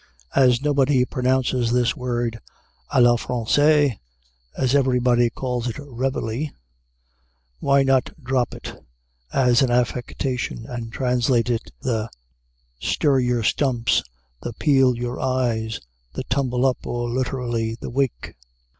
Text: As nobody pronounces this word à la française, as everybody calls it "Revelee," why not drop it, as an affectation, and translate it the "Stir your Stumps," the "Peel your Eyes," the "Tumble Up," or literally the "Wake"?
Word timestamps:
As 0.35 0.63
nobody 0.63 1.05
pronounces 1.05 1.71
this 1.71 1.95
word 1.95 2.39
à 2.91 3.03
la 3.03 3.17
française, 3.17 3.99
as 4.57 4.73
everybody 4.73 5.29
calls 5.29 5.67
it 5.69 5.75
"Revelee," 5.77 6.49
why 7.59 7.83
not 7.83 8.09
drop 8.23 8.55
it, 8.55 8.83
as 9.31 9.61
an 9.61 9.69
affectation, 9.69 10.65
and 10.65 10.91
translate 10.91 11.51
it 11.51 11.71
the 11.81 12.09
"Stir 12.79 13.19
your 13.19 13.43
Stumps," 13.43 14.01
the 14.41 14.53
"Peel 14.53 14.95
your 14.97 15.19
Eyes," 15.19 15.79
the 16.13 16.23
"Tumble 16.23 16.65
Up," 16.65 16.83
or 16.87 17.07
literally 17.07 17.75
the 17.79 17.91
"Wake"? 17.91 18.33